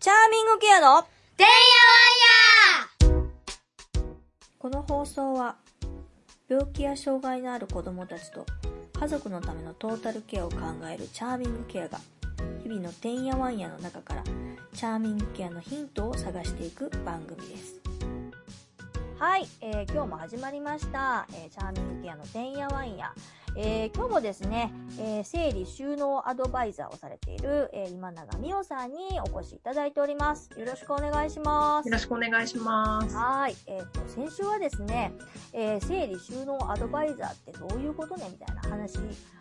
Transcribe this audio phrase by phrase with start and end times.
[0.00, 1.02] チャーミングケアの
[1.36, 3.26] てんやわんや
[4.56, 5.56] この放送は
[6.48, 8.46] 病気や障害のある子供たちと
[8.92, 10.58] 家族のためのトータルケアを考
[10.88, 11.98] えるチャーミングケアが
[12.62, 14.22] 日々のてんやわんやの中から
[14.72, 17.87] チャーミングケアのヒントを探していく番組です。
[19.18, 23.12] はい、えー今日も始まりました、えーチャーミングケアのてんやわんや。
[23.56, 30.50] えー今日もですね、えー整理収納アドバイザーをされている、えー今永美桜さんにお越しいただいております。
[30.56, 31.92] よろしくお願いしますよ。
[31.94, 33.16] ろしくお願いします。
[33.16, 33.56] はい。
[33.66, 35.12] えっ、と、先週はですね、
[35.52, 38.28] えー整理収納アドバイザーってどういうことね？
[38.30, 38.98] みたいな話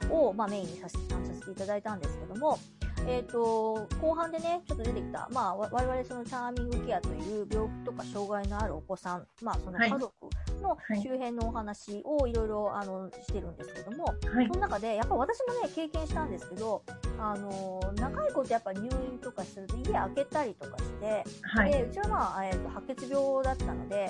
[0.09, 2.57] を、まあ、メインにさせさせていただいたんですけども、
[3.05, 9.91] えっ、と、後半でね、ちょっと出てきた、まあ、わ我々そのチャーミングケアという病気とか障害のあるお子さん、まあ、そのはい。
[9.91, 10.13] 家族
[10.61, 11.01] のはい。
[11.01, 14.47] 周辺のお話をいろいろ、あの、してるんですけども、はい。
[14.47, 14.53] そ。
[14.53, 16.83] の中で、やっぱ私もね、経験したんですけど、
[17.19, 21.71] あの、長いことやっぱ入院とかすると家開けたりとかして、はい。
[21.71, 24.09] でうちはまあ、えー、と白血病だったので、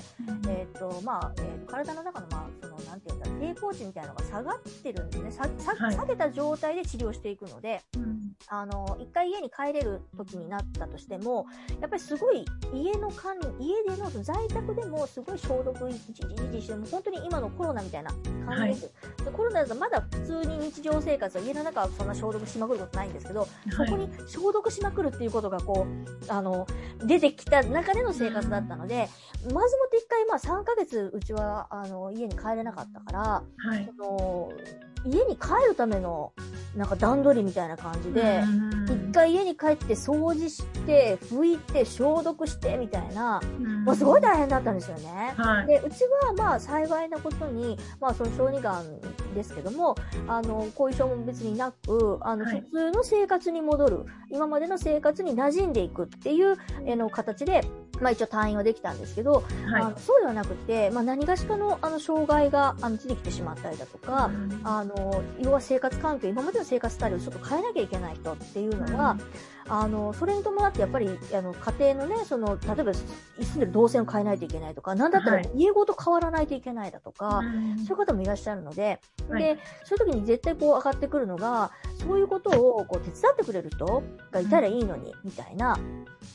[0.49, 5.31] えーとまあえーと体の中の,、まあ、そのなんていうんだ抵抗値みたいなのが下がってるんですね。
[5.31, 5.95] ささはい。
[5.95, 8.17] 下げた状態で治療していくのでうん。
[8.47, 11.45] あの一回家に帰れる時になったとしても
[11.81, 18.11] やっぱりすごい家の管理家での在宅でもすごい消毒一時一時しても本当に今のコロナみたいな
[18.45, 18.91] 感じです、
[19.25, 26.67] でコロナだとまだ普通に日常生活は家の中はそんな消毒しまくることないんですけどそこに消毒しまくるっていうことがこう、あの、
[27.05, 29.09] 出てきた中での生活だったので、
[29.53, 33.89] まずもって一回、まあ3ヶ月うちは、あの、家に帰れなかったから、はい。
[33.97, 34.51] その、
[35.09, 36.33] 家に帰るための、
[36.75, 38.43] なんか段取りみたいな感じで、
[38.87, 43.41] 一回家に帰って掃除して、拭いて、消毒して、みたいな、
[43.85, 45.33] もうすごい大変だったんですよね。
[45.37, 45.67] はい。
[45.67, 49.01] でうちはまあ幸いなことに、まあ、その小児がん
[49.33, 49.95] ですけども
[50.27, 57.61] あの後遺症も別になくあの、はい普通の生活に戻る今までの生活に馴染んでいくっていうえの形で、
[58.01, 64.55] まあ、一応退院はできたんですけど、あはのそうではなくて、まあ、何がしかのあの障害があの出てきてしまったりだとか、い。
[64.63, 64.95] あの
[65.39, 69.17] 要は生活環境今までの生活スタイルをちょっと変えなきゃいけない人っていうのは、
[69.69, 73.05] あのそれに伴ってやっぱりあの家庭のねその例えば住
[73.55, 85.77] んでる動線を変えないといけないとかなんだったらはい家ごと変わらないといけないだとか、うんそういう方もいらっしゃるので、はいでそういう時に絶対こう上がってくるのがそういうことをこう手伝ってくれる人がいたらいいのに、みたいな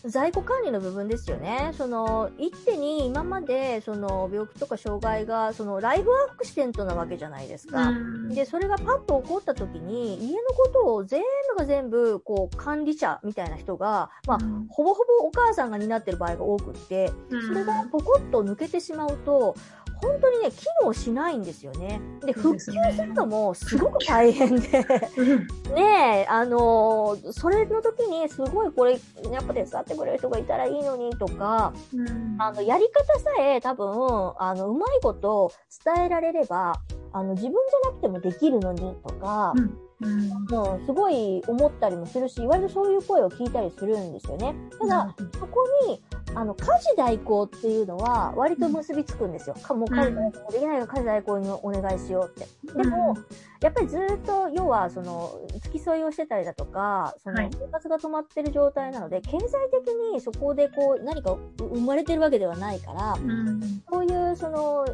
[0.05, 1.73] 在庫管理の部分ですよね。
[1.77, 7.91] その一手に今までその病気とか障害がそのライフアクシデントなわけじゃないですか。
[7.91, 14.67] うんで、それがパッと起こった時に、家のことを全部が全部、こう、管理者みたいな人が、まあ、うん。
[14.69, 17.11] ほぼほぼお母さんが担ってる場合が多くって、
[17.49, 19.55] それがポコッと抜けてしまうと、
[20.03, 22.01] 本当にね、機能しないんですよね。
[22.25, 24.85] で、復旧するのもすごく大変で、
[25.17, 25.47] うん。
[25.75, 28.93] ねえ、あのーそれの時にすごいこれ、
[29.31, 32.37] やっぱ手伝ってくれる人がいたらいいのにとか、うん。
[32.41, 35.53] あの、やり方さえ多分、あの、うまいこと
[35.85, 36.73] 伝えられれば、
[37.13, 44.55] あの、自分じゃなくてもできるのにとか、うんうん、すごい思ったりもするし、割とそういう声を聞いたりするんですよね。
[44.81, 46.03] ただ、そこに、
[46.35, 49.55] あの、家事代行っていうのは割と結びつくんですよ。
[49.63, 52.75] かもう家事代行できないから家事代行にお願いしようって。
[52.75, 53.17] でも、
[53.61, 63.61] やっぱりずっと、要は、その、付き添いをしてたりだとか、そのはい、生活が止まってる状態なので、経済的にそこでこう、何か生まれてるわけではないから、うん。
[63.91, 64.87] そういう、その、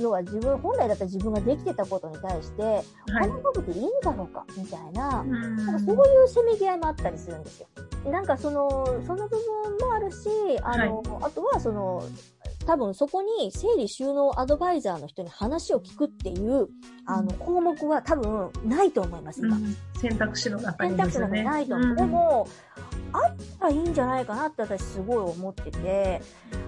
[0.00, 2.84] 要は自分、本来だったら自分ができてたことに対して、はい。
[3.20, 5.56] こんなことでいいんだろうか、みたいな、うん。
[5.56, 7.66] なんかそういうせめぎ合いもあったりするんですよ。
[8.04, 10.28] なんかその、その部分もあるし、
[10.62, 12.02] あの、あとはその、
[12.66, 16.68] 多分そこに整理収納アドバイザーの人に話を聞くっていう、
[17.06, 19.56] あの、項目は多分ないと思います、今。
[19.56, 21.02] うん選択肢の中選にね。
[21.02, 21.96] 択肢がないと思う。
[21.96, 22.48] でも、
[23.12, 26.22] あったらいいんじゃないかなって私すごい思ってて、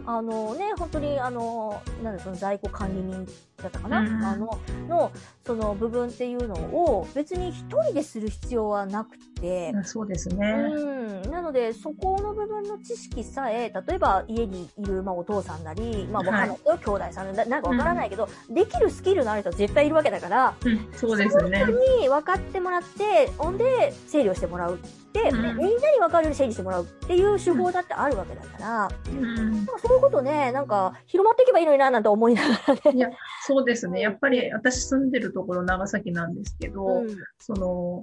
[0.07, 3.27] あのね、本当にあの、なんだその在庫管理人
[3.63, 4.59] だったかな、うんあの、
[4.89, 5.13] の、
[5.51, 10.47] その部分っていうのを別に一人でする必要はなくて、うんそうですね。
[10.47, 16.59] うん、なので、そこの部分の知識さえ、例えば家にいる、まあ、お父さんなり、まあ、わかんない。
[16.65, 20.89] 兄弟さんななんかわからないけど、できるスキルのある人は絶対いるわけだから、うん。
[20.95, 21.65] そうですね。
[22.01, 24.79] に分かってもらって、ほんで、整理をしてもらうっ
[25.13, 25.57] て、うん。
[25.57, 29.67] みんなに分かるように整理してもらうっていう手法だってあるわけだから、うん。
[29.83, 33.17] そういうことね、なんか広まっていけばいいのにな、なんて思いながらね。
[33.51, 34.01] そうですね。
[34.01, 38.01] やっぱり私住んでるところ長崎なんですけど、うんその、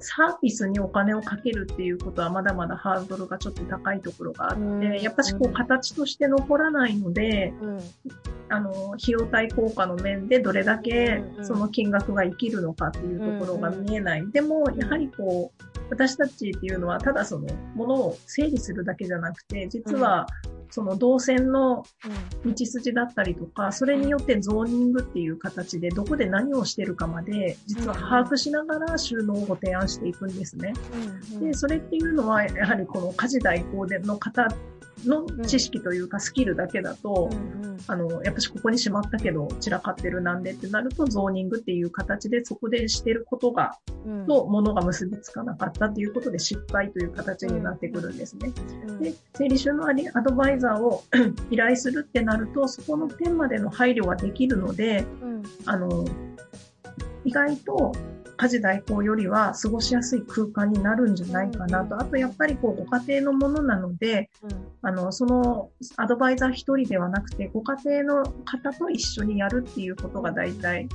[0.00, 7.80] サービスにお金をかけるっていうことはまだまだハードルがちょっと高いところがあって、うんやっぱしこう形として残らないので、うん。
[8.48, 14.30] あの、費用対効果の面でどれだけその金額が生きるのかっていうところが見えない。
[14.32, 20.26] でも、やはりこう、私たちっていうのはただそのものを整理するだけじゃなくて、実は
[20.72, 21.84] その動線の
[22.46, 30.72] 道筋だったりとか、それによってゾーニングっていう形でどこで何をしてるかまで、実は把握しながら収納をご提案していくんですね。
[31.34, 31.40] うん。
[31.40, 34.48] で、それっていうのは、やはりこの家事代行での方
[35.06, 37.78] の知識というかスキルだけだと、うんうん。
[37.86, 44.26] あの、やっぱしここにしまったけど散らかってるなんでってなると、ゾーニングっていう形でそこでしてることが、うん。
[44.26, 48.52] と物が結びつかなかったということで失敗という形になってくるんですね。
[48.86, 51.02] うんで、整理収納アドバイザーを
[51.50, 55.42] 依頼するってなると、そこの点までの配慮はできるので、うん。
[55.66, 56.04] あの、
[57.24, 57.92] 意外と
[58.42, 61.96] 家事代行よりは過ごしやすい空間になるんじゃないかなと。
[61.96, 64.30] あとやっぱりこうご家庭のものなので、
[64.82, 70.88] あの、そのアドバイザー一人ではなくて、ご家庭の方と一緒にやるっていうことが大体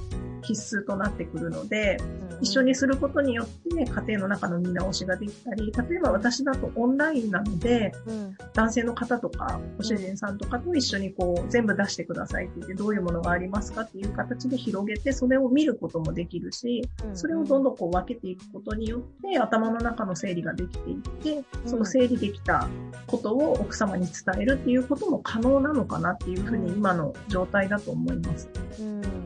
[0.47, 1.97] 必須となってくるので、
[2.39, 8.37] 一緒にすることによって家庭の中の見直しができたり、例えば私だとオンラインなので、うん。
[8.53, 22.67] 男性の方とか、ご主人さんとかと一緒にこう、全部出してくださいって言って、どういうものがありますかっていう形で広げて、それを見ることもできるし、それをどんどんこう分けていくことによって、頭の中の整理ができていって、その整理できた
[23.07, 28.49] ことを奥様に伝えるっていうことも可能なのかなっていうふうに今の状態だと思います。
[28.79, 29.16] うん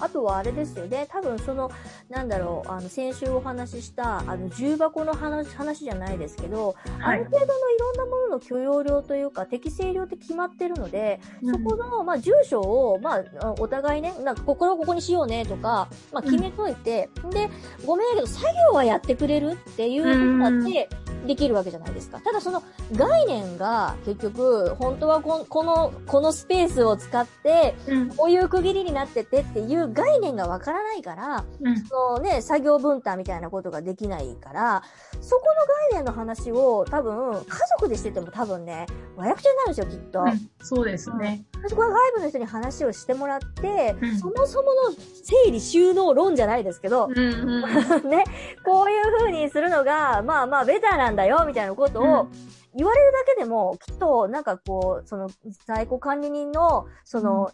[0.00, 1.06] あとはあれですよね。
[1.10, 1.70] 多分その、
[2.08, 7.24] なんだろう、あの、先週お話しした、あの、重箱の話、話じゃないですけど、あはいる。
[7.26, 17.50] 程度のいろんなものの許容量というか、適正量って決まってるので、そこの、まあ、住所を、まあ、お互いね、なんか、ここをここにしようねとか、まあ、決めといて、で、
[17.84, 20.88] ごめんやけど、作業はやってくれるっていうことだって、
[21.26, 22.20] できるわけじゃないですか。
[22.20, 22.62] ただその
[22.92, 31.76] 概念が結局、本当はここの、このスペースを使って、うんこういう区切りになっててっていう概念がわからないから、うん。
[31.84, 34.82] そのね、作業分担みたいなことができないから、
[35.20, 37.44] そこの概念の話を多分、家
[37.78, 40.20] 族でしてても多分ね、和訳者になるんですよ、きっと。
[40.20, 40.50] うん。
[40.62, 41.44] そうですね。
[41.68, 44.18] そこは外部の人に話をしてもらって、うん。
[44.18, 47.22] そもそもの整理収納論じゃないですけど、うんう
[47.60, 47.62] ん。
[48.08, 48.24] ね、
[48.64, 52.28] こういう風にするのが、まあまあベターなんだよ、みたいなことを
[52.74, 55.30] 言われるだけでも、きっと、なんかこう、その、
[55.66, 57.50] 在庫管理人の、その、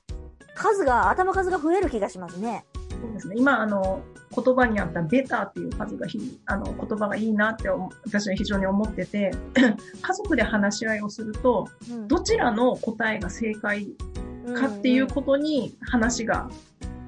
[0.54, 2.64] 数が、頭数が増える気がしますね。
[3.00, 3.36] そうですね。
[3.38, 4.02] 今、あの、
[4.34, 13.88] 言葉にあったベターっていう数がひ、あの、言葉がいいなって思私は非常に思ってて、 家族で話し合いをすると、うんどちらの答えが正解
[14.54, 16.48] かっていうことに話が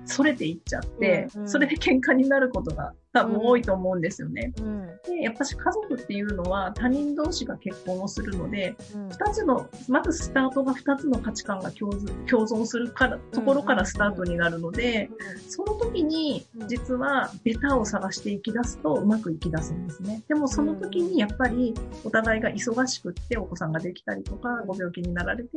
[0.07, 4.53] それていっちゃって、うんうんそれで喧嘩になることが多分多いと思うんですよね。
[4.61, 4.87] うん。
[5.07, 9.09] で、やっぱし家族っていうのは他人同士が結婚をするので、うん。
[9.09, 15.11] 二つの、まずスタートが二つの価値観が共存共存するから、ところからスタートになるので、
[15.49, 20.23] その時にうん実はベタを探していき出すとうまくいき出すんですね。
[20.29, 21.75] でもその時にやっぱり
[22.05, 25.51] お互いが忙しくってお子さんができたりとかご病気になられて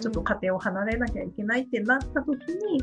[0.00, 2.82] ちょっと家庭を離れなきゃいけないってなった時に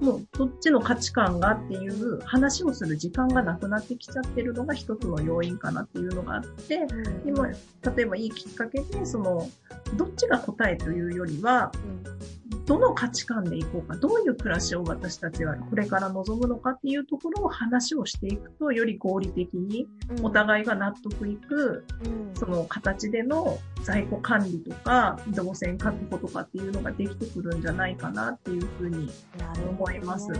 [0.00, 7.28] うんもうどっちの価値観がっていう話をする時間がなくなってきちゃってるのが一つの要因かなっていうのがあって、うん。
[7.28, 9.48] 今、例えばいいきっかけで、その、
[9.96, 11.72] どっちが答えというよりは、
[12.66, 19.88] どの価値観でいこうか、どういう暮らしを私たちはこれから望むのかっていうところを話をしていくと、より合理的に
[20.18, 22.30] うんお互いが納得いく、うん。
[22.34, 29.10] その形での在庫管理とか、動線確保とかっていうのができてくるんじゃないかなっていうふうに
[29.70, 30.30] 思います。
[30.30, 30.38] ね。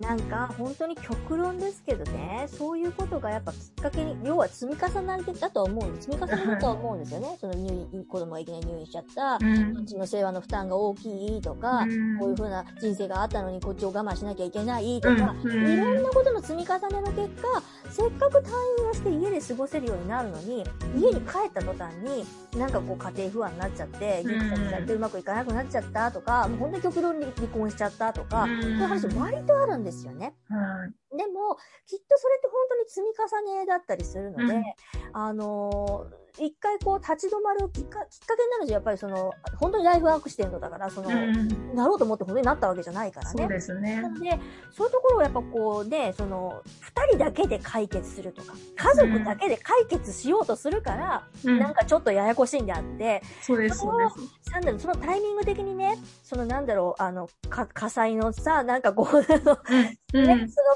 [0.00, 0.06] うん。
[0.06, 6.10] なんか本当に極論ですけどね、そういうことがやっぱきっかけに、要は積み重なりだとは思うんです。
[6.10, 7.36] 積み重なりだとは思うんですよね。
[7.40, 9.74] その入院、子供がいきなり入院しちゃった、うん。
[9.74, 12.18] こっちの世話の負担が大きいとか、うん。
[12.18, 15.72] こういう風な人生があったのにこっちを我慢しなきゃいけないとか、うん。
[15.72, 18.50] いろんなことの積み重ねの結果、せっかく退
[18.80, 19.10] 院をして
[19.46, 20.64] 過ごせるようになるのに、
[20.96, 22.24] 家に帰った途端に、
[22.58, 24.32] なんかこう家庭不安になっちゃって、うん。
[24.32, 28.62] ギクシャクされてうまくいかなくなっちゃったとか、もう本当に極論に離婚しちゃったとか、うん。
[28.62, 30.34] そういう話割とあるんですよね。
[30.48, 31.16] はい。
[31.16, 34.64] でも、きっとそれって本当に積み重ねだったりするので、うん。
[35.12, 38.74] あのー一回こう立ち止まるきっかきっかけになるんですよ。
[38.74, 43.42] やっぱりその、本当にライフワークしてるのだから、その、うんなろうと思って本当になったわけじゃないからね。
[43.42, 44.08] そうですねな。
[44.08, 44.38] ので、
[44.72, 54.08] そういうところをやっぱこうね、その、二人だけで解決するとか、家族だけで解決しようとするから、うんなんかちょっとややこしいんであって、そうです、そうで
[54.44, 54.50] す。
[54.50, 59.56] なんだろう、そのタイミング的にね、そのなんだろう、あの、か火災のさ、なんかこう、ね、その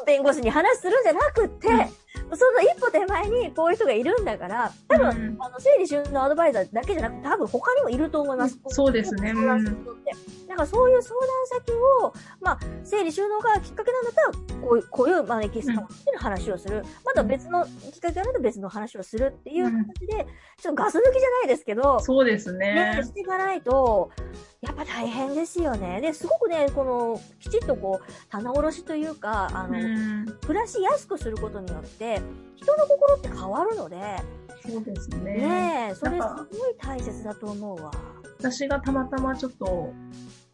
[0.07, 1.79] 弁護士に話するんじゃなくて、うん
[2.35, 5.37] その一歩手前にこういう人がいるんだから、多分、うん。
[5.41, 8.59] あの、整理収納アドバイザーだけじゃなくて、多分他にもいると思います。
[8.69, 9.33] そうですね。
[9.35, 9.65] 相談
[10.49, 10.57] する人って。
[10.57, 16.85] だからそういう相談先を、まあ、整理収納がきっかけなんだったら、こういう、こういう招き様っていうの話をする。
[17.05, 20.27] また別のきっかけがあると別の話をするっていう形で、
[20.61, 23.03] ちょっとガス抜きじゃないですけど、そうですね、ね。
[23.03, 24.11] していかないと、
[24.61, 26.01] やっぱ大変ですよね。
[26.01, 32.21] で、すごくね、この、きちっとこう、棚卸しというか、あの、うん暮らしやすくすることによって、
[32.57, 33.97] 人の心って変わるので、
[34.67, 35.35] そうですね。
[35.35, 36.27] ねえ、それす
[36.59, 37.91] ごい大切だと思うわ。
[38.39, 39.93] 私がたまたまちょっと、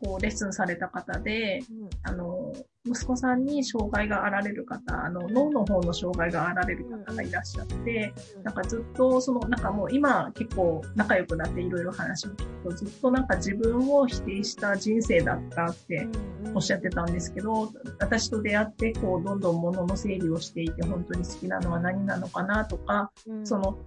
[0.04, 1.90] こう、レッスンされた方で、うん。
[2.02, 2.52] あの、
[2.86, 16.06] 息子さんに障害があられる方、あの、脳の方の障害があられる方がいらっしゃって、なんかずっと、その、なんかもう今結構仲良くなっていろいろ話を聞くと、ずっとなんか自分を否定した人生だったって
[16.54, 23.46] おっしゃってたんですけど、私と出会って、こう、どんどん物の整理をしていて、本当に好きなのは何なのかなとか、うん。
[23.46, 23.78] その、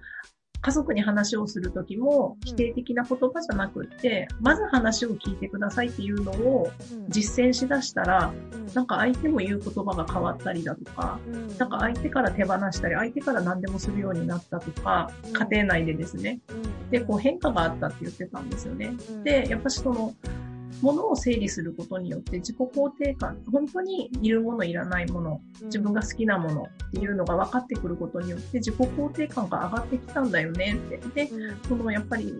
[0.61, 7.05] 家族に話をするときも否定的な言葉じゃなくって、まず話を聞いてくださいっていうのをうん。
[7.09, 8.73] 実践しだしたら、うん。
[8.73, 11.57] なんか相手も言う言葉が変わったりだとか、うん。
[11.57, 15.33] なんか相手から手放したり、相手から何でもするようになったとか、うん。
[15.33, 16.39] 家庭内でですね。
[16.49, 16.89] うん。
[16.89, 18.93] で、こう変化があったって言ってたんですよね。
[19.09, 19.23] うん。
[19.23, 20.13] で、やっぱしその、
[20.81, 31.25] 物を整理することによって自己肯定感、本当にいるものいらないもの、自分が好きなものっていうのが分かってくることによって自己肯定感が上がってきたんだよねって。
[31.25, 32.33] で、うんそのやっぱり、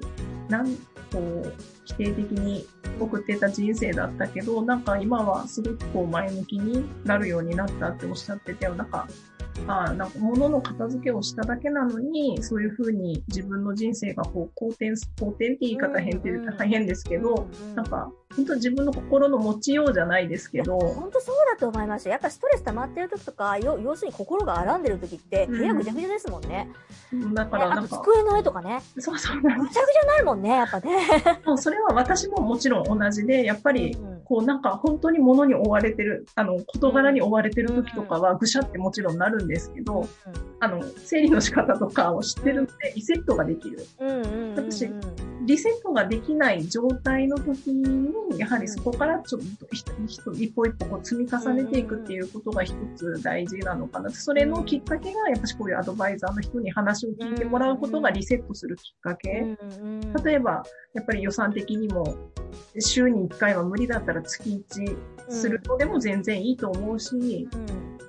[0.50, 0.76] なん、
[1.12, 1.54] こう、
[1.86, 2.66] 否定的に
[3.00, 9.08] 送ってた人生だったけど、なんか今はすごくこう前向きになるようになったっておっしゃってて、なんか、
[9.68, 22.06] ああ、なんか物の片付けをしただけなのに、そういうふうに自分の人生がこう、好転、好転って言い方変って言うと変ですけど、うんなんか、本当自分の心の持ちようじゃないですけど、本当そうだと思います。
[22.06, 25.58] よやっぱストレス溜まってる時とかよ要するに心が荒んでる時ってうん。
[25.60, 26.70] 部屋ぐちゃぐちゃですもんね、
[27.34, 28.82] だかねあらなんか、と机の上とかね。
[29.00, 31.00] そうそうぐちゃぐちゃになるもんねやっぱね、
[31.42, 31.48] す。
[31.48, 40.06] もうそれは私ももちろん同じで、やっぱり、うんこうなんか本当に物に追われてる、あの、事柄に追われてる時とかはぐしゃってもちろんなるんですけど、
[40.60, 43.80] あの、整理の仕方とかを知ってるんで、リセットができる。
[44.54, 44.90] 私
[45.46, 49.66] リセットができない状態の時に、やはりそこからちょっと
[50.34, 54.10] 一歩一歩こう積み重ねていくっていうことが一つ大事なのかな。
[54.10, 59.58] それのきっかけが、やっぱしこういうアドバイザーの人に話を聞いてもらうことがリセットするきっかけ。
[60.26, 62.14] 例えば、やっぱり予算的にも、
[62.80, 64.98] 週に1回は無理だったら月1
[65.30, 67.48] するのでも全然いいと思うし、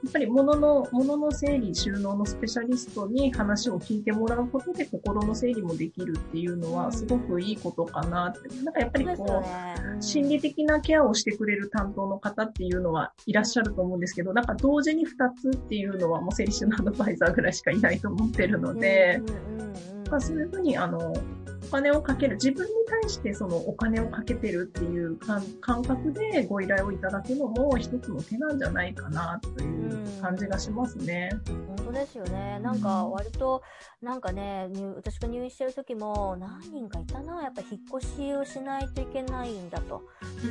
[0.05, 8.49] やっぱり物の、物の整理、収納のスペシャリストに話を聞いてもらうことで心の整理もできるっていうのはすごくいいことかなって。
[8.65, 19.21] なんかやっぱりこう、心理的なケアをしてくれる担当の方っていうのはいらっしゃると思うんですけど、なんか同時に2つっていうのはもう整理収納アドバイザーぐらいしかいないと思ってるので、
[20.11, 21.38] まあ、そういうふうにあの、お
[21.69, 22.73] 金をかける、自分に
[23.03, 31.31] 対してそのお金をかけてるっていう感感覚でご依頼をいただくのも一つの手なんじゃないかなという感じがしますね。
[31.47, 32.59] 本当ですよね。
[32.61, 33.63] なんか割と、
[34.03, 37.43] なんかね、入私が入院してる時も何人かいたな。
[37.43, 40.03] やっぱ引っ越しをしないといけないんだと。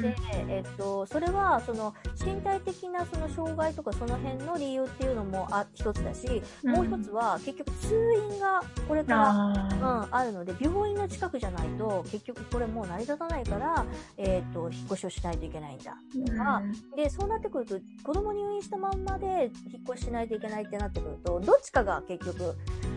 [0.01, 0.15] で、
[0.47, 1.93] えっと、それはその
[2.23, 13.85] 身体的なその障害とかその辺の理由っていうのもあ一つだし、もう一つは結局通院がこれからあうん、あるので、病院の近くじゃないと、結局これもう成り立たないから、
[14.17, 15.97] えっ、と、引っ越しをしないといけないんだ。
[16.15, 16.61] ーあ
[16.95, 22.55] で、そうなってくると、子供入院したまんまで引っ越ししないといけないってなってくると、どっちかが結局、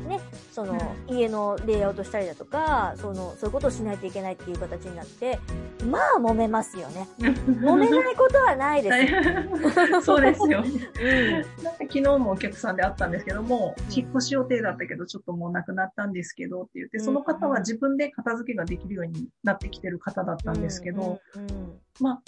[0.09, 0.21] ね、
[0.53, 0.77] その、
[1.09, 5.39] 家のレイアウトしたりだとか、その、そういうことをしないといけないっていう形になって、
[5.85, 7.09] まあ揉めますよね。
[7.19, 10.03] 揉めないことはないです。
[10.03, 10.63] そうですよ。
[10.63, 11.65] うん。
[11.65, 21.81] なんか昨日もお客さんで会ったんですけども、引っ越し予定だったけど、ちょっともうなくなったんですけどって言って、その方は自分で片付けができるようになってきてる方だったんですけど、うんうん。
[22.01, 22.23] まあ、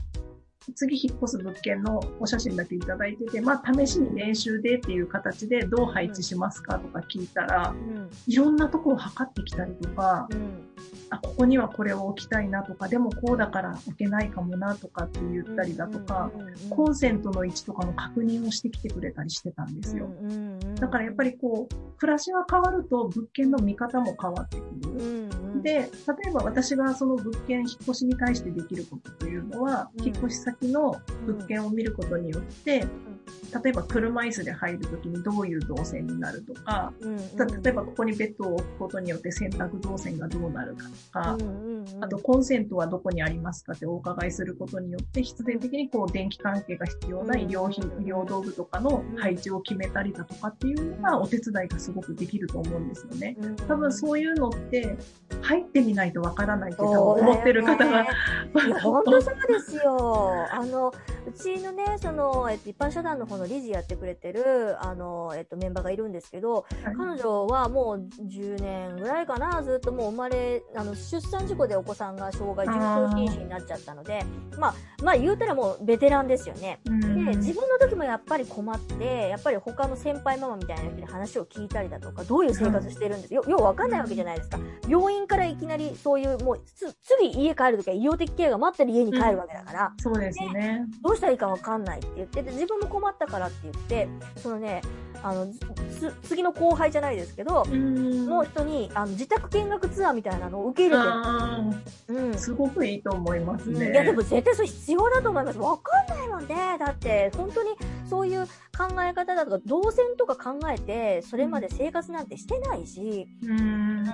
[0.74, 8.10] 次引っ越す物件のお写真だけいただいてて、まあ、試しに練習でっていう形でどう配置しますかとか聞いたら、うん。
[8.26, 10.68] いろんなとこを測ってきたりとか、うん。
[11.10, 20.08] あ、ここにはこれを置きたいなとか、でもこうだから置けないかもなとかって言ったりだとか、うんうんうんコンセントの位置とかの確認をしてきてくれたりしてたんですよ。
[20.76, 25.62] だからやっぱりこう、暮らしが変わると物件の見方も変わってくる。
[25.62, 25.88] で、例
[26.28, 30.04] えば私がその物件引っ越しに対してできることというのは、うん。
[30.04, 32.84] 引っ越し先の物件を見ることによって、
[33.62, 37.22] 例えば車椅子で入るときにどういう動線になるとか、うんうん
[37.62, 53.36] 例えばここにベッドを置くことによって洗濯動線がどうなるかとか、うんうんうんあとコンセントはどこにありますかってお伺いすることによって必然的にこう電気関係が必要な医療品、うん医療道具とかの配置を決めたりだとかっていうのがお手伝いがすごくできると思うんですよね。
[53.40, 54.96] うん多分そういうのって
[55.42, 58.02] 入ってみないとわからないって多分思ってる方が。
[58.02, 60.46] いや、本当そうですよ。
[60.50, 60.92] あの、
[61.26, 74.24] うちのね、その、えっと、一般社団の方の理事やってくれてる、あの、えっと、メンバーがいるんですけど、はい彼女はもう10年ぐらいかな、ずっともう生まれ、あの、出産事故でお子さんが障害、重症瀕死になっちゃったので、
[74.58, 76.80] まあ、まあ言うたらもうベテランですよね。
[76.86, 83.44] うんで、自分の時もやっぱり困って、やっぱり他の先輩ママみたいな人に話を聞いたりだとか、どういう生活してるんですよ。
[83.46, 84.58] ようわかんないわけじゃないですか。
[84.88, 90.86] 病院からいきなりそういう、もうつ、次家帰るときは医療的ケアが待ってる家に帰るわけだから、そうですね。
[91.02, 94.82] どうしたらいいかわかんないって言って、で自分も困ったからって言って、そのね、
[95.22, 101.10] あの、つ次の後輩じゃないですけど、うんの人にあの自宅見学ツアーみたいなのを受け入れてる。
[101.12, 101.60] あ
[102.08, 103.92] うんーすごくいいと思いますね。
[103.92, 105.58] いや、でも絶対それ必要だと思います。
[105.58, 106.76] わかんないもんね。
[106.78, 107.70] だって、本当に
[108.08, 114.06] そういう考え方だとか、動線とか考えて、それまで生活なんてしてないし、うん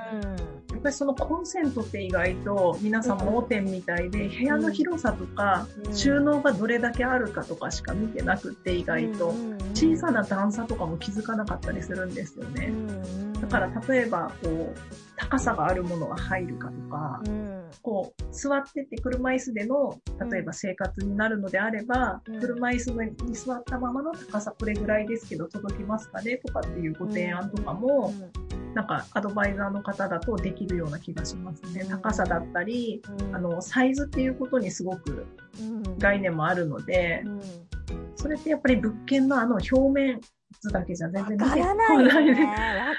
[0.78, 0.80] うん。
[0.80, 9.34] やっぱりそのコンセントって意外と皆さん盲点みたいで、部屋の広さとか、うん収納がどれだけあるかとかしか見てなくって意外と、
[9.74, 12.66] 小さな段差とかも気づかなかったりするんですようね。
[12.66, 19.98] んだから例えばこう高さがあるものが入るかとか、うん、こう座ってて車椅子での
[20.30, 22.40] 例えば生活になるのであれば、うん。
[22.40, 28.12] 車椅子に座ったままの高さこれぐらいですけど届きますかねとかっていうご提案とかも、
[28.74, 31.82] なんかアドバイザーの方だとできるような気がしますね。
[31.82, 31.88] うん。
[31.88, 35.26] 高さだったり、うん、あの、サイズっていうことにすごく
[35.60, 37.40] うん、概念もあるのでう、ん。
[38.14, 40.20] それってやっぱり物件のあの表面
[40.60, 42.46] 図だけじゃ全然わからないよね。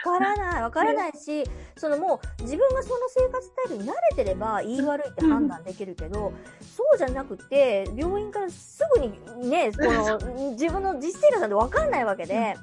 [0.04, 0.62] からない。
[0.62, 1.44] わからないし、
[1.76, 6.32] そのもう自分がその生活スタイルに慣れてれば言い悪いって判断できるけど、
[6.76, 10.20] そうじゃなくて、病院からすぐにね、この
[10.54, 12.56] 自分の実生活なんてわかんないわけで、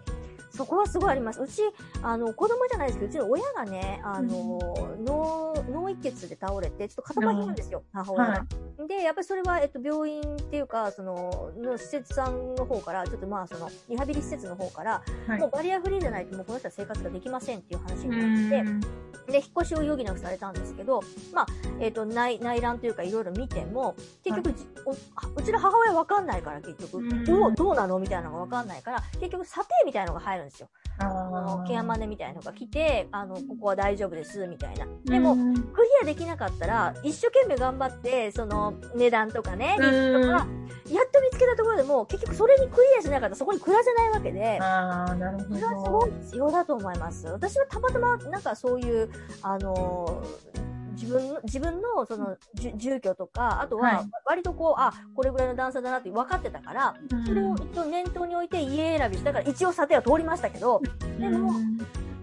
[0.57, 1.41] そこはすごいあります。
[1.41, 1.63] うち、
[2.03, 4.59] あの、子供じゃないですけど、うちの親がね、あの、
[5.05, 8.47] 脳、脳一血で倒れて、ちょっと肩麻痺なんですよ、母親が。
[8.87, 15.39] で、やっぱりそれは、えっと、病院っていうか、その、の施設さんの方から、ちょっとまあ、その、リハビリ施設の方から、はい。
[15.39, 18.81] もうバリアフリーじゃないと、もうこの人は生活ができませんっていう話うになって、ん。
[19.27, 21.47] で、引っ越しを余儀なくされたんですけど、まあ、
[21.81, 23.95] えっ、と、内、内覧というかいろいろ見ても、
[24.25, 27.25] 結局、じおうちの母親わかんないから結局、うん。
[27.25, 27.99] どう、どうなの？
[27.99, 30.69] みたいなのがわかんないから、結局査定みたいなのが入るんですよ。
[30.99, 34.87] あの、ケアマネみたいなのが来て、あの、ここは大丈夫です、みたいな。
[35.05, 40.47] でも、うんクリアできなかったら、一生懸命頑張って、その、値段とかね、リストとか、
[40.91, 46.11] やっと見つけたところでも、結局それにクリアしなかったらそこに暮らせないわけで、ああ、なるほそれはすどごい。
[46.23, 47.27] 必要だと思います。
[47.27, 49.11] 私はたまたま、なんかそういう、
[49.43, 50.56] あのー
[50.97, 54.11] 自分の、自分の、その、住居とか、あとは、はい。
[54.25, 56.95] 割とこう、あ、これぐらいの段差だなって分かってたから、
[57.27, 60.81] それを一応念頭に置いて家選びしたから、一応査定は通りましたけど、
[61.19, 61.79] でもうん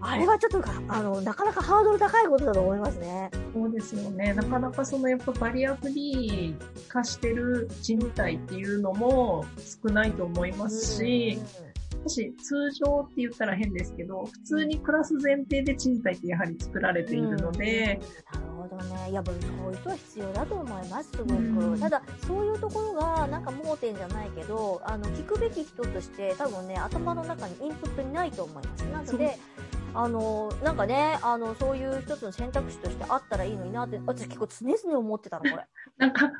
[0.06, 3.30] あれはちょっとか、あの、なかなかハードル高いことだと思いますね。
[3.54, 4.34] そうですよね。
[4.34, 9.46] なかなかそのやっぱバリアフリー化してる賃貸っていうのも
[9.82, 11.38] 少ないと思いますし、
[12.02, 17.98] もし通常って言ったら変ですけど、普通に暮らす前提で賃貸ってやはり作られているので、
[18.30, 19.10] なるほどね。
[19.10, 21.34] いや、そういう人は必要だと思います、すごく。
[21.34, 28.82] うんただ、そういうところが、なんか盲点じゃないけど、あの、聞くべき人として、多分ね、頭の中にインプットにないと思います。
[28.82, 29.38] なので、
[29.94, 35.66] あの、なんかね、あの、そういう一つの選択肢としてあったらいいのになって、私結構常々思ってたの、これ。
[35.98, 36.30] なんか、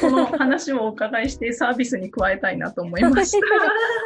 [0.00, 3.46] この話をお伺いしてサービスに加えたいなと思いました。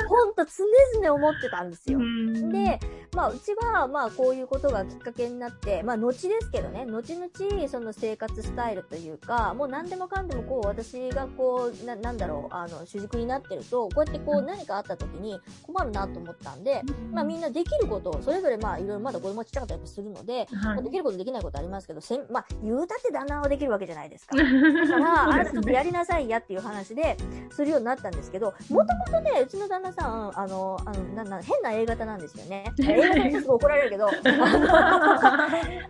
[0.08, 1.98] ほんと常々思ってたんですよ。
[1.98, 2.80] うんで、
[3.14, 24.36] まあ、うちは、まあ、こういうことがきっかけになって、まあ、後ですけどね、後々、その生活スタイルというか、もう何でもかんでも、こう、私がこう、な、なんだろう、あの、主軸になってると、こうやってこう、何かあった時に困るなと思ったんで、まあ、みんなできることを、それぞれ、まあ、いろいろまだ子供ちっちゃかったりするので、まあできることできないことありますけど、せんまあ、言うたって旦那はできるわけじゃないですか。
[24.38, 27.16] だから、あなたちょっとやりなさいやっていう話で、
[27.50, 32.72] するようになったんですけど、もともとね、うちの旦那さん、あの、あの、な、な、変な A 型なんですよね。
[32.80, 34.08] A 型ってすごい怒られるけど、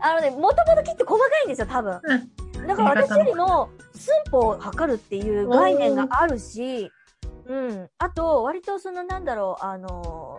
[0.00, 2.00] あのね、もともときって細かいんですよ、多分。
[2.66, 6.90] だから私よりも、寸法を測るっていう概念があるし、
[7.46, 7.90] うん。
[7.98, 10.29] あと、割とその、なんだろう、あの、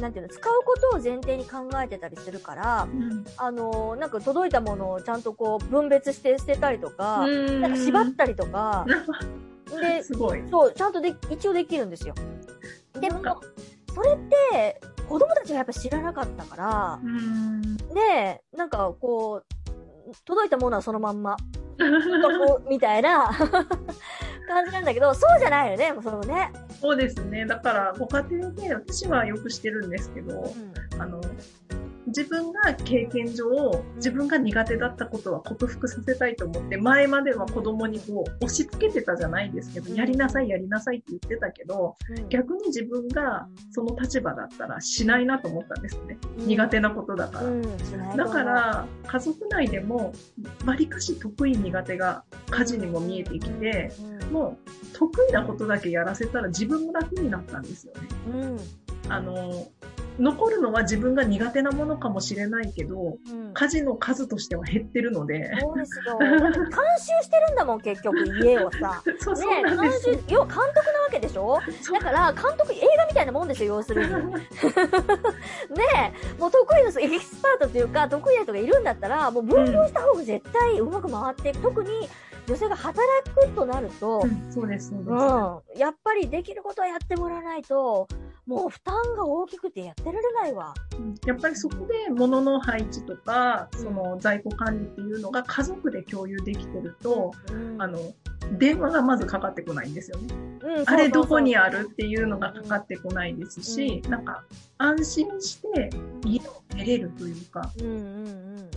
[0.00, 2.88] なんていうの、使うことを前提に考えてたりするから、
[3.36, 7.26] あの、なんか届いたものをちゃんとこう、分別して捨てたりとか、
[7.60, 8.86] なんか縛ったりとか、
[9.80, 10.42] で、すごい。
[10.50, 12.14] そう、ちゃんとで、一応できるんですよ。
[13.00, 13.20] でも
[13.94, 14.18] それっ
[14.50, 17.76] て、子供たちがやっぱ知らなかったからう、ん。
[17.76, 21.36] で、なんかこう、届いたものはそのまんま、
[22.68, 23.30] みたいな
[24.48, 26.52] 感じなんだけど、そうじゃないよね、もうそのね。
[26.80, 27.44] そうですね。
[27.44, 30.54] だから、ご家庭で、私はよくしてるんですけど、
[30.98, 31.20] あの、
[32.10, 33.46] 自分が経験上、
[33.96, 39.96] 自分が苦手だったことは克服させたいと思って、前までは子供にこう、押し付けてたじゃないですけど、うん。
[39.96, 42.28] やりなさい、やりなさいって言ってたけど、うん。
[42.28, 46.18] 逆に自分がその立場だったらしないなと思ったんですね。
[46.38, 48.16] 苦手なことだから。
[48.16, 50.12] だから、家族内でも、
[50.66, 54.32] わりかし得意苦手が家事にも見えてきて、うん。
[54.32, 58.00] もう得意なことだけやらせたら自分も楽になったんですよね。
[59.06, 59.68] うん、あの、
[60.20, 63.54] 残るのは自分が苦手なものかもしれないけど、うん。
[63.54, 66.18] 家事の数としては減ってるので、そうですよ。
[66.18, 69.02] 監修してるんだもん、結局、家をさ。
[69.18, 70.02] そうそうね監なんです。
[70.04, 71.58] 修、要は監督なわけでしょ？
[71.92, 74.34] だから、監督、映画みたいなもんですよ、要するに。
[74.34, 74.44] ね
[76.36, 81.62] え、もう得意のエキスパートというか、得意な人がいるんだったら、もう分業した方が絶対うまく回っていく。
[81.62, 82.08] 特に、
[82.46, 85.10] 女性が働くとなると、うんそうです、そうです。
[85.10, 88.08] うん、やっぱりできることはやってもらわないと、
[88.50, 90.74] もう負担が大きくてやってられないわ。
[91.24, 98.00] やっぱりそこで物の配置とか、その在庫管理っていうのが家族で共有できてると、うんあの、
[98.58, 100.34] 電話がまずかかってこないんですよね。
[100.34, 101.84] うんあれどこにある？
[101.84, 104.42] るっていうのがかかってこないですし、なんか
[104.78, 105.90] 安心して
[106.24, 108.70] 家を出れるというか、うんうんうん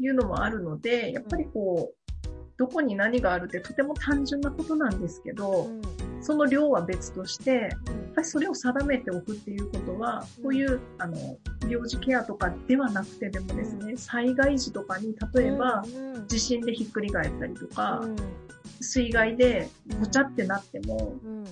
[0.00, 5.82] いうのもあるので、やっぱりこう、どこに何があるってとても単純なことなんですけうど、ん。
[6.20, 8.14] その量は別として、やっうん。
[8.14, 11.16] ぱりそれを定めておくっていうことは、こういう、あの、
[11.68, 18.16] 幼児ケアとかではなくてでもですね、災害時とかに、例えば、うん地震でひっくり返ったりとかう、ん。
[18.80, 21.44] 水害でごちゃってなっても、うん。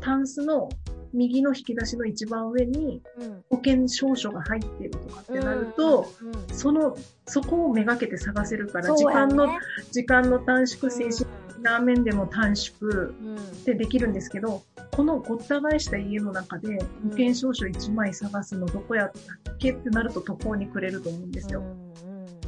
[0.00, 0.68] タンスの
[1.12, 3.44] 右の引き出しの一番上にうん。
[3.50, 6.12] 保険証書が入ってるとかってなると、
[6.52, 9.48] その、そこをめがけて探せるから、時間の、
[9.90, 11.26] 時間の短縮、精神
[11.60, 13.36] 的な面でも短縮うん。
[13.36, 21.60] ってできるんですけど、このごった返した家の中で保険証書1枚探すのどこやったっけってなると途方に暮れると思うんですよ。
[21.60, 21.89] うん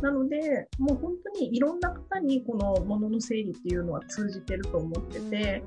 [0.02, 5.62] なので、もう本当にいろんな方にこの物の整理っていうのは通じてると思ってて、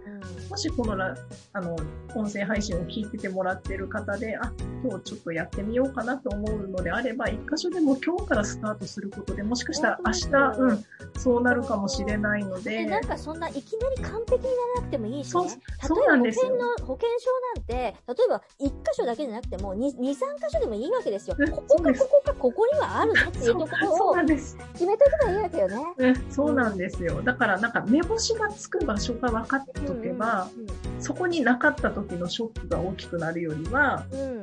[0.50, 1.16] もしこのラ
[1.54, 1.76] あの
[2.14, 4.52] 音声配信を聞いててもらってる方で、あ、
[4.84, 10.84] 今日ちょっとやってみようかなと思うのであれば、一箇所でも今日からスタートすることで、もしかしたら明日、うんで、
[11.18, 15.32] そうなるかもしれないので、で、なんかそんないきなり完璧にならなくてもいいしね。
[15.32, 16.44] そう例えば保なんですよ。
[16.44, 17.96] 険の、保険証なんて、例え
[18.30, 20.18] ば1箇所だけじゃなくても2、2、3箇
[20.52, 21.36] 所でもいいわけですよ。
[21.40, 24.58] うんここかここかここにはあるねっていうところそうをなんです。
[24.74, 25.76] 決めとけばいいわけよね。
[25.98, 27.22] うんそうなんですよ。
[27.22, 30.50] だからなんか目星がつく場所が分かっておけば、
[31.00, 34.20] そこになかった時のショックが大きくなるよりは、うん。
[34.20, 34.42] う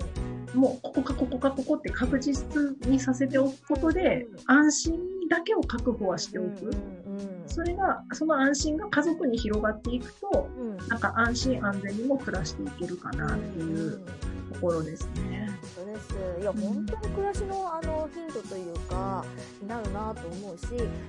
[0.56, 0.60] ん。
[0.60, 2.46] もうここかここかここって確実
[2.86, 6.66] にさせておくことで、安心だけを確保はしておく。
[6.66, 7.02] うん
[7.44, 10.88] それが、その安心が家族に広がっていくと、うんうん。
[10.88, 14.31] なんか安心安全にも暮らしていけるかなっていうと
[14.62, 15.50] ころですね。
[15.74, 16.14] そうです。
[16.40, 19.24] いや、うん本当に暮らしの、あの、ヒントというか、
[19.60, 20.64] になるなと思うし、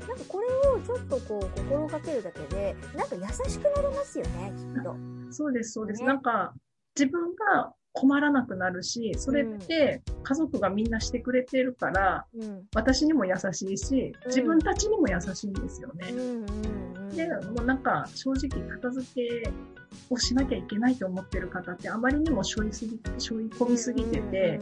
[0.07, 4.95] なんかこれをちょっとこう、心がけるだけで、なんか優しくなりますよね、きっと。
[5.29, 6.01] そうです、そうです。
[6.01, 6.53] ねなんか、
[6.95, 12.63] 自分が困らなくなるし、それって家族がみんなしてくれてるから、うん。
[12.75, 16.11] 私にも優しいし、自分たちにも優しいんですよね。
[17.15, 19.51] で、もうなんか正直片付け
[20.09, 24.59] をしなきゃいけないと思ってる方ってあまりにも背負いすぎ、背負い込みすぎてて、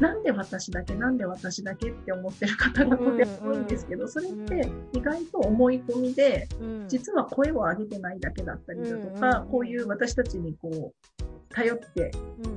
[0.00, 12.12] なんで私だけ、なんで私だけって思ってる方がとても多いんですけど、それって意外と思い込みで、うん、実は声を上げてないだけだったりだとかうん、こういう私たちにこう、頼って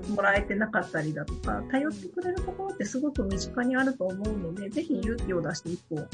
[0.10, 6.08] もらえてなかったりだとか、頼ってくれるところってすごく身近にあると思うので、ぜひ勇気を出して一歩、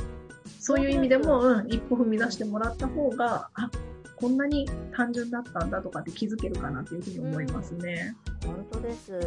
[0.59, 3.69] そういう意味でも、うん、一歩踏み出してもらった方が、あ、
[4.15, 8.15] こんなに単純だったんだとかって気づけるかなというふうに思いますね。
[8.45, 9.17] 本当です。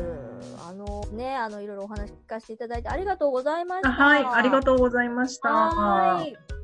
[0.66, 3.88] あの、ね、あの、いろいろお話聞かせていただいてありがとうございました。
[3.88, 5.50] あはい、ありがとうございました。
[5.50, 6.61] はーい。